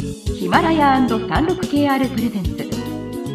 [0.00, 2.50] ヒマラヤ &36KR プレゼンツ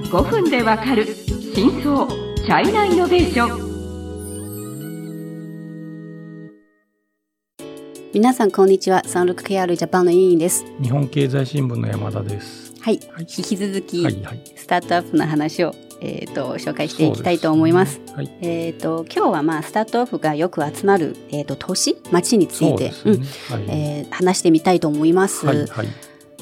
[0.10, 1.06] 5分でわかる
[1.54, 3.74] 真相チャイナイノベーション
[8.14, 12.74] 皆さんこんにちは 36KR ジャパンの委員です日本経済新聞の山田です。
[12.80, 14.42] はい、はい引き続き、はいはい。
[14.56, 18.38] スタートアップの話を、えー、と紹介していきたいと思いますすねはい。
[18.42, 23.58] えっ、と今日はまあスタートアップがよく集まる、えー、と都市町についてそううですね。
[23.58, 23.66] はい。
[23.66, 25.88] んえー話してみたいと思います、はいはい。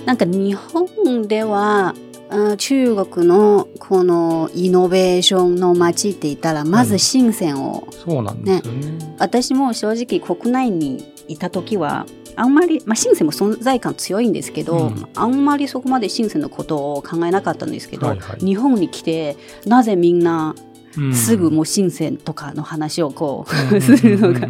[0.06, 1.94] なんか日本では
[2.30, 9.16] あ中国のこのイノベーションの街って言ったらまず深センを、そうなんですよね。
[9.20, 12.06] 私も正直国内にいた時は
[12.38, 15.08] あんまり、まあ、深センも存在感強いんですけど、うん。
[15.14, 18.40] あんまりそこまで深センのことを考えなかったんですけど、はいはい。
[18.40, 20.71] 日本に来てなぜみんなうん
[21.14, 24.42] すぐもう深センとかの話をこうするのが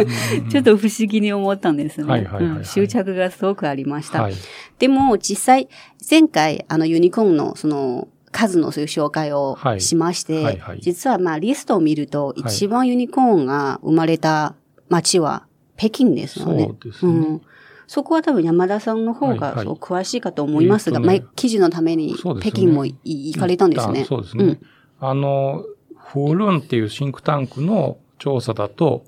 [0.50, 2.28] ちょっと不思議に思ったんですね。
[2.64, 4.22] 執着がすごくありました。
[4.22, 4.34] はい。
[4.78, 5.68] でも実際
[6.08, 9.80] 前回あのユニコーンのその数のそういう紹介をはい。
[9.80, 10.80] しまして、はいはい。
[10.80, 14.54] 実はまあリストを見るとい一番ユニコーンが生まれた
[14.88, 16.64] 街は北京ですよね。
[16.64, 17.12] そうですね。
[17.12, 17.40] ん。
[17.86, 19.54] そこは多分山田さんの方はいはい。
[19.56, 21.20] がそう詳しいかと思いますが、えーとね。
[21.20, 24.02] 前記事のために北京もい行かれたんですね。
[24.02, 24.44] あそうですね。
[24.44, 24.60] うん。
[25.00, 25.64] あの、
[26.12, 29.04] フールンっていうシンクタンクの調査だと、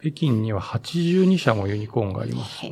[0.00, 2.62] 北京には82社もユニコーンがあります。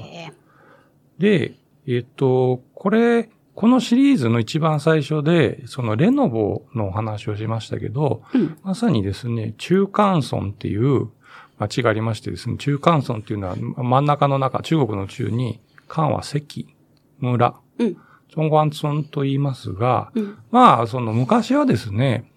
[1.18, 1.52] で、
[1.86, 8.58] えっと、これ、このシリーズの一番最初で、そのレノボのお話をしましたけど、うん。
[8.62, 11.10] まさにですね、中間村っていう
[11.58, 16.74] 町がありましてですね、中間村っていうのは真ん中の中、中国の中に、関は関、
[17.20, 17.96] 村、うん。
[18.28, 20.38] 中関村と言いますが、うん。
[20.50, 22.30] まあ、その昔はですね、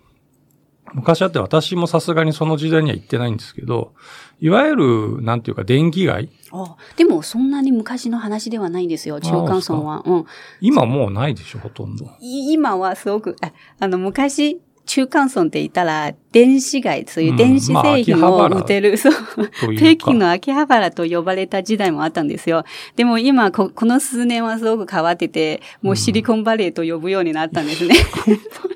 [0.94, 3.94] 昔はって私もさすがにその時代には行ってないんですけど、
[4.40, 6.30] いわゆる、なんていうか、電気街？
[6.52, 10.04] あでもそんなに昔の話ではないんですよ、中間村は。
[10.06, 10.26] うん
[10.62, 12.06] 今もうないでしょ、ほとんど。
[12.20, 19.14] い今はすごく、ああの、昔、中間村って言ったら、電子街、そういう電子製品を売ってる、そう、
[19.60, 20.04] というか。
[20.04, 22.64] 北京の秋葉原と呼ばれた時代もあったんですよ。
[22.96, 27.96] でも今こ、この数年はすごく変わってて、もうシリコンバレーと呼ぶようになったんですね。
[28.26, 28.67] 面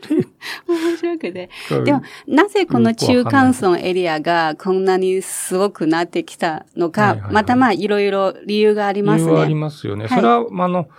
[1.18, 1.50] 白くて。
[1.84, 9.60] でも、なぜこの中間村エリアがこんなにすごくなってきたのか、またまあ、いろいろ理由があります理由はありね。
[9.60, 10.08] ますよね。
[10.08, 10.90] はいそれは、まああの、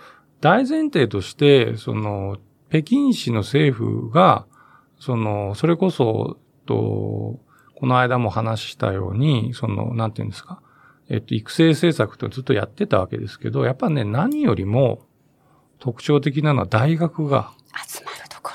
[0.41, 2.37] 大前提として、その、
[2.69, 4.45] 北京市の政府が、
[4.99, 7.39] その、それこそ、と、
[7.75, 10.61] この間も話したように、その、なんていうんですか、
[11.09, 15.05] えっと、育成政策とずっとやってたわけですけど、やっぱね、何よりも
[15.79, 17.51] 特徴的なのは大学が
[17.87, 18.11] 集ま。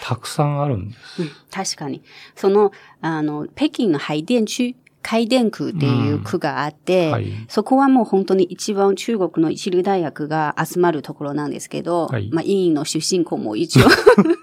[0.09, 1.21] たくさんあるんです。
[1.21, 2.03] うん、確かに。
[2.35, 4.75] その、あの、北京の海淀区、
[5.09, 7.33] 海淀区っていう区があって、はい。
[7.49, 13.87] そこはもう本当に一番中国の一流大学が集まるところなんですけど、はいまあ、委員の出身校も一応、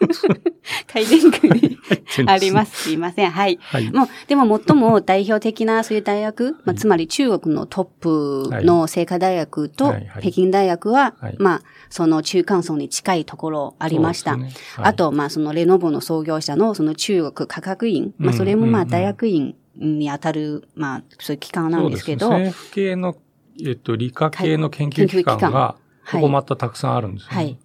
[0.92, 1.78] 海淀区に
[2.26, 2.86] あります。
[2.86, 3.30] すいません。
[3.30, 3.60] はい。
[3.62, 3.92] はい。
[3.92, 11.62] もう、でも最も代表的なそういう大学、まあ、つまり中国のトップの清華大学と北京大学は、はいまあ、
[11.92, 14.36] その中間村に近いところありました。
[14.36, 14.46] ね
[14.78, 22.50] はいあと、まあ、そのレノボの創業者のその中国科学院、まあ、それもまあ、うんうんうん大学院に当たる、まあ、そういう機関なんですけど、そうですね。
[22.50, 23.18] 政府系の、
[23.66, 26.22] えっと、理科系の研究機関が、はい。
[26.22, 27.36] ここまたたくさんあるんですよね。
[27.36, 27.58] はい。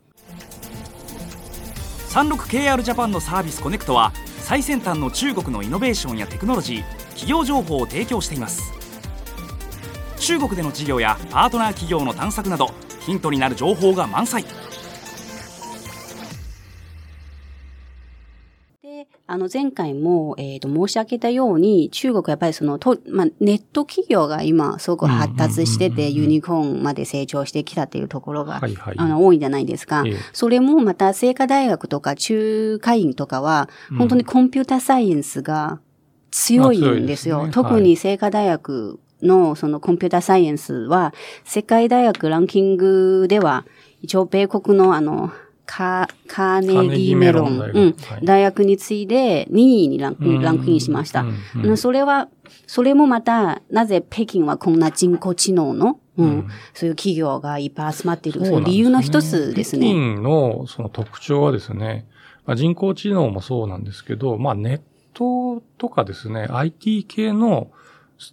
[2.10, 8.72] 36KR ジャパンのサービスコネクトは最先端の中国のイノベーションやテクノロジー企業情報を提供しています。
[10.18, 12.70] 中国での事業やパートナー企業の探索など
[13.00, 14.44] ヒントになる情報が満載
[19.30, 28.94] あの、前回も、えっ、と、申し上げたように、中国はやっぱりその、と、まあ、ネット企業が今、すごく発達してて、ユニコーンまで成長してきたっていうところが、はいはい。
[28.98, 30.02] あの、多いんじゃないですか。
[30.04, 35.78] ええそれもまた、清華大学とか中華院とかは、本当にコンピュータサイエンスが
[36.32, 37.42] 強いんですよ。
[37.42, 41.14] すね特に清華大学のそのコンピュータサイエンスは、
[41.44, 43.64] 世界大学ランキングでは、
[44.02, 45.30] 一応米国のあの、
[45.66, 47.92] カカーネギーメロン大学うん。
[47.92, 48.24] はい。
[48.24, 50.42] 大学に次いで2位にランクうん。
[50.42, 51.24] ランクインしました。
[51.62, 51.76] うん。
[51.76, 52.28] それは、
[52.66, 56.26] それもまた、なぜ北京はこんな人工知能の、うん。
[56.26, 56.48] うん。
[56.74, 58.66] そういう企業がいっぱい集まっている、そね。
[58.66, 59.86] 理由の一つですね。
[59.86, 62.06] 北京のその特徴はですね、
[62.46, 64.80] まあ、人工知能もそうなんですけど、まあネッ
[65.14, 67.70] トとかですね、IT 系の、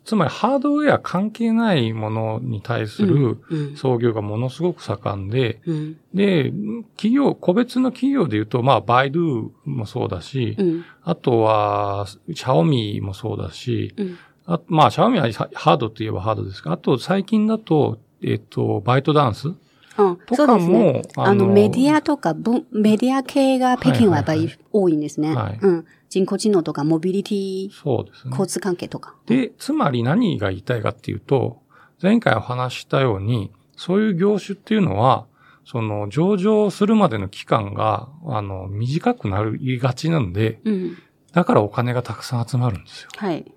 [0.04, 5.98] つまりハードウェア関係ないものに対するうん創業がものすごく盛んで、うん。
[6.14, 6.52] で、
[6.98, 10.86] 企業、個別の企業で言うと、まあ、バイドゥもそうだし、うん。
[11.04, 14.18] あとは、シャオミもそうだし、うん。
[14.46, 19.54] あまあ、シャオミはハハードといえばハードですが、あと最近だと、えっと、バイトダンス
[19.98, 21.04] うん、とかそうですね。
[21.16, 25.36] も、あの、メディアとか、ぶメディア系が北京はやっぱり多いんですね。
[25.36, 25.86] はいうん。
[26.10, 28.32] 人工知能とか、モビリティ、そうですね。
[28.32, 29.16] 交通関係とか。
[29.26, 31.62] で、つまり何が言いたいかっていうと、
[32.02, 35.26] 前回お話ししたように、そういう業種っていうのは、
[35.66, 40.98] その上場するまでの期間が、あの、短くなりがちなんで、うん。
[41.34, 43.10] だからお金がたくさん集まるんですよ。
[43.18, 43.52] はい。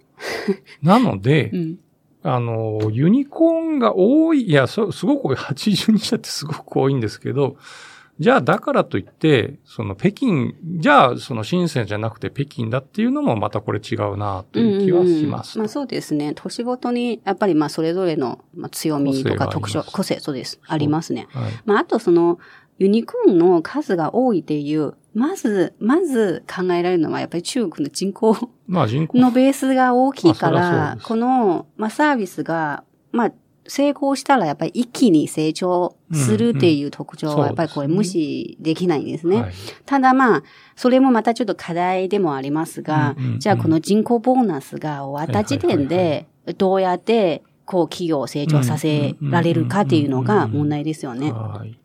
[0.83, 1.79] なので う、ん。
[2.22, 7.56] あの、ユニコーンが多い、いや、そすごく多い、82社ってすごく多いんですけど、
[8.20, 15.14] じゃあだからといって、その北京、じゃあその深センじゃなくて北京だっていうのもまたこれ違うなという気はします。
[15.14, 16.32] うんうんうんまあそうですね。
[16.34, 20.61] 都市ごとに、やっぱりまあそれぞれのまあ強みとか特徴、個性、そうです。
[20.67, 21.28] ありますね。
[21.31, 21.52] はい。
[21.64, 22.38] まああとその、
[22.78, 29.19] ユニコーンの数が多いっていう、まず、まず考えられるのはやっぱり中国の人口まあ人口。
[29.19, 31.07] のベースが大きいからで、す。
[31.07, 33.33] この、まあ、サービスが、まあ、
[33.67, 39.43] 成功したらやっぱり一気に成長するっていう特徴はやっぱりこれ無視できないんですね。
[39.43, 39.53] はい。
[39.87, 40.43] ただまあ、
[40.75, 43.39] それもまたちょっと課題でもありますが、うんうんうん。
[43.39, 51.31] じゃあこの人口ボーナスが終わった時点で、どうやってこう企業を成長させられるかっていうのが問題ですよね。
[51.31, 51.79] はい。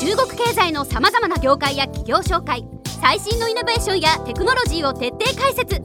[0.00, 2.64] 中国経済のさまざまな業界や企業紹介
[3.02, 5.76] 最新のイノベーションやテクノロジーを徹底解説。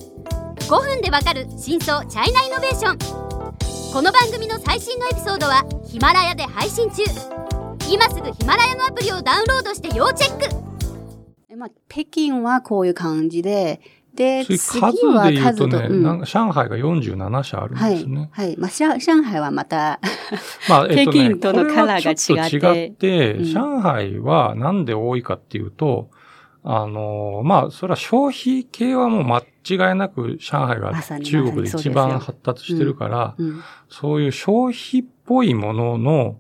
[0.69, 2.97] 5分でわかる真相チャイナイノベーション。
[3.91, 7.03] この番組の最新のエピソードはヒマラヤで配信中。
[7.91, 11.57] 今すぐヒマラヤのアプリをダウンロードして要チェック。
[11.57, 13.81] まあ、北京はこういう感じで、
[14.15, 18.29] で、次次数はで言うとね、うん上海が47社あるんはいですね。。
[18.31, 18.56] はい。
[18.57, 20.00] まあ、上上海はまた、
[20.69, 26.09] まあ、北京とのこれはカラーがちょっと違って、うん上海はなんで多いかっていうと、
[26.63, 29.39] あの、まあ、それは消費系はもう間
[29.89, 33.62] 違いなく上海が中国で一番発達してるから、うん。
[33.89, 36.38] そういう消費っぽいものの、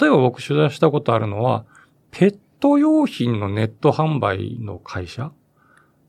[0.00, 1.64] 例えば僕取材したことあるのは、
[2.10, 5.30] ペット用品のネット販売の会社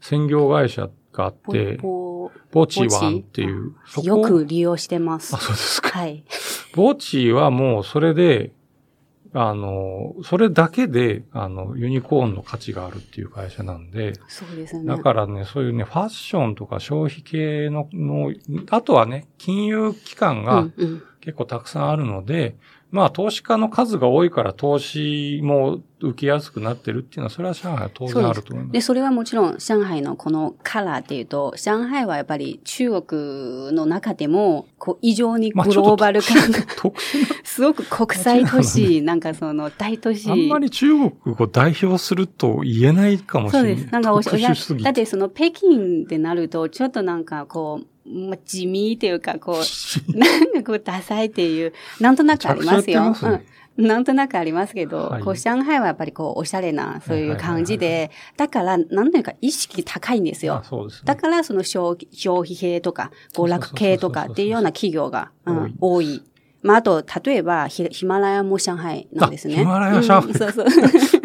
[0.01, 0.89] 専業会社
[1.19, 5.39] があっポて、ポボチワンっていう、よく利用してますあ、。
[5.39, 5.89] そうですか。
[5.89, 6.24] はい。
[6.75, 8.54] ボチはもうそれで、
[9.33, 14.88] あの、それだけで、あの、ユニコーンの価値があるっていう会社なんで、そうですよね。
[14.88, 18.33] だからね、そういうね、ファッションとか消費系の、の
[18.71, 22.56] あとはね、金融機関うがんうん結構たくさんあるので、
[22.92, 28.74] まあ、投資家の数が多いから投資も受けやすくなってるっていうのは、それは上海は当然あると思います。
[28.74, 36.60] で、それはもちろん上海のこのカラーっていうと、上海はやっぱり中国の中でも、こう異常にグローバル感が、
[37.44, 40.30] すごく国際都市、なんかその大都市。
[40.30, 43.72] あんまり中国を代表すると言えないかもしれない。
[43.76, 43.94] そうです。
[43.94, 53.16] なんかおし特殊すぎだってその北京ってなると、ちょっとなんかこう、まあ、地味っていうか、こう、 なんかこう、ダサいっていう、なんとなくありますよ。
[53.22, 53.88] うん。
[53.88, 60.64] なんとなくありますけど、はいこう、上海はやっぱりこう、おしゃれな、そういう感じで、だから、なんというか意識高いんですよあ。
[60.64, 61.02] そうですね。
[61.06, 66.24] だから、その消費消費系とか、娯楽系とかっていうような企業が、うん多い。
[66.62, 69.56] まあ、あと、例えばヒ、ヒマラヤも上海なんですね。
[69.56, 70.64] あヒマラヤ上海うんそうそ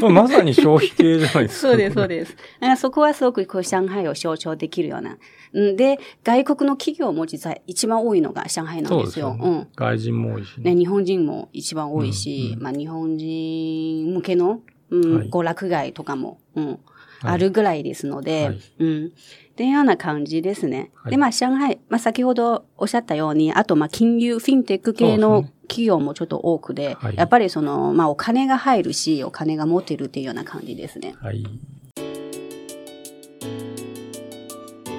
[0.06, 0.10] う。
[0.12, 1.68] まさに消費系じゃないですか。
[1.68, 2.36] そうです、そうです。
[2.76, 5.18] そこはすごくこう上海を象徴できるような。
[5.52, 9.00] うんで、外国の企業も実は一番多いのが上海なんでよ。
[9.02, 9.68] ですすよね。
[9.76, 10.64] 外人も多いしうん。
[10.64, 10.80] ね、ね。
[10.80, 16.78] 日本人も一番多いし、うんうんまあ日本人向けの、うんはい娯楽街とかも、うんはい
[17.26, 19.12] あるぐらいですので、はいうん。
[19.54, 20.90] っていうような感じですね。
[20.96, 31.14] はいで、まあ上海、まあ先ほどおっしゃったように、あとまあ金融、フィンテック系の企業もちょっと多くで、はいやっぱりその、まあお金が入るし、お金が持ってるっていうような感じですね。
[31.20, 31.46] はい。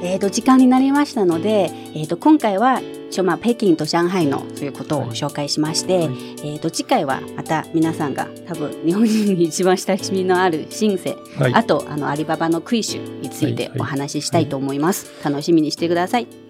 [0.03, 2.79] えー、と時間になりましたので、えー、と今回は
[3.15, 6.05] ちょ、まあ、北京と上海のそういうことを紹介しまして、はい。
[6.05, 11.53] えー、と次回はまた皆さんが多分日本人に一番親しみのあるシンセ、はい。
[11.53, 16.44] あとあのアリババのクイッシュについてお話ししたいと思います、楽しみにしてください